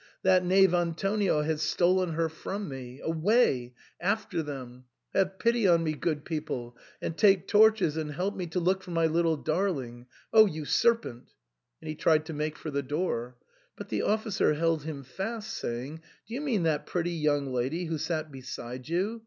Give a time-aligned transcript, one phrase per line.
[0.23, 2.99] That knave Antonio has stolen her from me.
[3.03, 3.75] Away!
[3.99, 4.85] after them!
[5.13, 8.89] Have pity on me, good people, and take torches and help me to look for
[8.89, 10.07] my little darling.
[10.33, 10.47] Oh!
[10.47, 11.33] you serpent!"
[11.83, 13.37] And he tried to make for the door.
[13.75, 17.99] But the ofl&cer held him fast, saying," Do you mean that pretty young lady who
[17.99, 19.19] sat beside you